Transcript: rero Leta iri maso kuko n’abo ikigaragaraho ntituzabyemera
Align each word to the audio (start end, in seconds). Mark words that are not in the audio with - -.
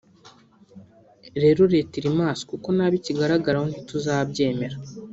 rero 1.41 1.61
Leta 1.73 1.93
iri 1.99 2.11
maso 2.19 2.41
kuko 2.51 2.67
n’abo 2.75 2.95
ikigaragaraho 2.99 3.65
ntituzabyemera 3.69 4.77